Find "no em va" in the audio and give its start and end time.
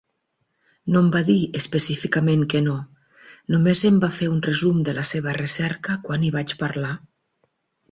0.93-1.19